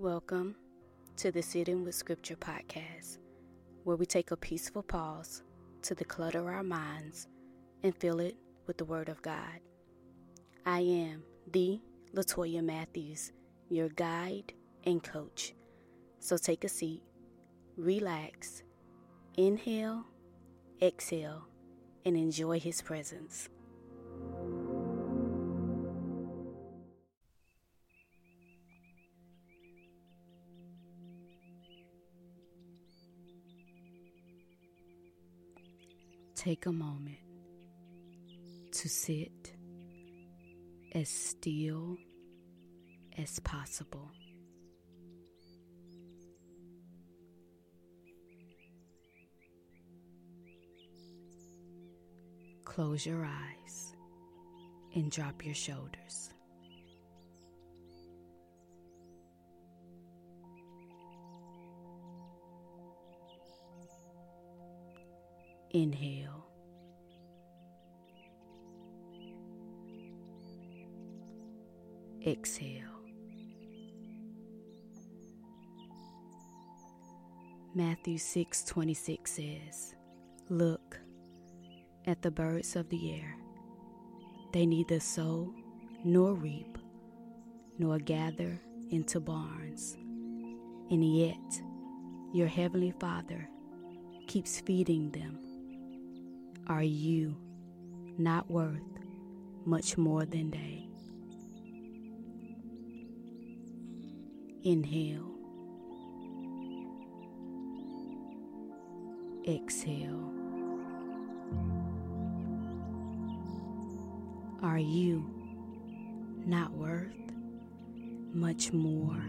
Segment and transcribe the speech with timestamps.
[0.00, 0.56] Welcome
[1.18, 3.18] to the Sitting with Scripture podcast,
[3.84, 5.42] where we take a peaceful pause
[5.82, 7.28] to declutter our minds
[7.82, 8.34] and fill it
[8.66, 9.60] with the Word of God.
[10.64, 11.82] I am the
[12.14, 13.32] Latoya Matthews,
[13.68, 15.52] your guide and coach.
[16.18, 17.02] So take a seat,
[17.76, 18.62] relax,
[19.36, 20.06] inhale,
[20.80, 21.46] exhale,
[22.06, 23.50] and enjoy His presence.
[36.40, 37.18] Take a moment
[38.72, 39.52] to sit
[40.94, 41.98] as still
[43.18, 44.10] as possible.
[52.64, 53.94] Close your eyes
[54.94, 56.30] and drop your shoulders.
[65.72, 66.46] Inhale.
[72.26, 72.82] Exhale.
[77.72, 79.94] Matthew 6:26 says,
[80.48, 81.00] "Look
[82.04, 83.36] at the birds of the air.
[84.52, 85.54] They neither sow
[86.04, 86.78] nor reap
[87.78, 88.60] nor gather
[88.90, 89.96] into barns,
[90.90, 91.62] and yet
[92.32, 93.48] your heavenly Father
[94.26, 95.49] keeps feeding them.
[96.70, 97.34] Are you
[98.16, 98.78] not worth
[99.66, 100.86] much more than they?"
[104.62, 105.34] Inhale.
[109.48, 110.32] Exhale.
[114.62, 115.24] Are you
[116.46, 117.32] not worth
[118.32, 119.24] much more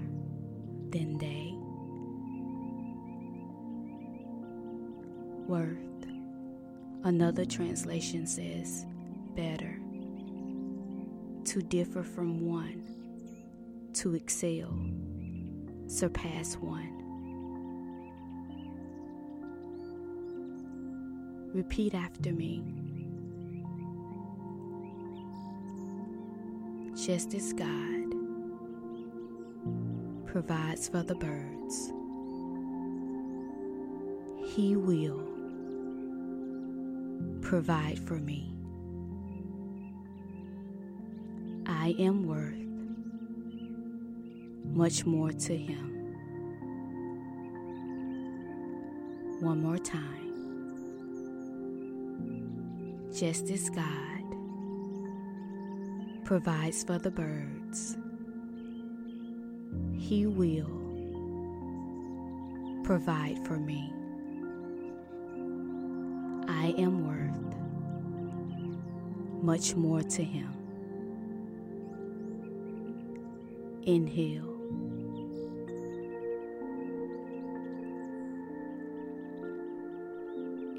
[0.92, 1.56] than they?
[5.48, 6.11] Worth.
[7.04, 8.86] Another translation says
[9.36, 9.80] better.
[11.46, 12.84] To differ from one.
[13.96, 14.74] To excel
[15.92, 16.98] surpass one.
[21.54, 22.64] Repeat after me.
[26.96, 28.14] Just as God
[30.28, 31.92] provides for the birds,
[34.56, 35.31] He will
[37.42, 38.54] provide for me.
[41.66, 42.62] I am worth
[44.76, 46.16] much more to Him.
[49.42, 50.20] One more time.
[53.14, 54.24] Just as God
[56.26, 57.98] provides for the birds,
[59.98, 60.80] He will
[62.84, 63.94] provide for me.
[66.54, 67.56] I am worth
[69.42, 70.54] much more to Him.
[73.84, 74.58] Inhale.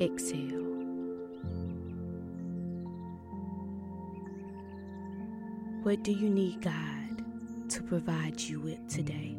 [0.01, 0.63] Exhale.
[5.83, 7.25] What do you need God
[7.71, 9.37] to provide you with today?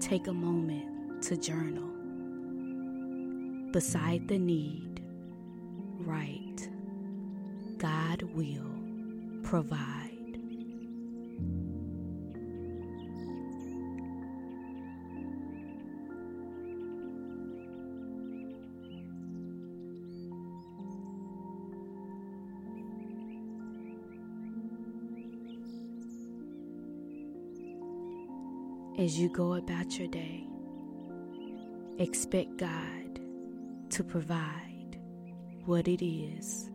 [0.00, 1.97] Take a moment to journal.
[3.78, 5.00] Beside the need,
[6.00, 6.68] write,
[7.78, 8.74] God will
[9.44, 10.08] provide.
[28.98, 30.48] As you go about your day,
[32.00, 33.07] expect God
[33.98, 34.96] to provide
[35.64, 36.70] what it is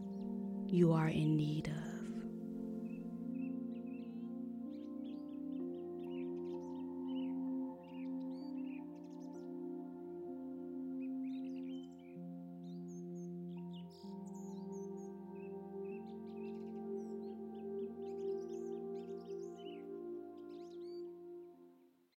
[0.68, 1.93] you are in need of.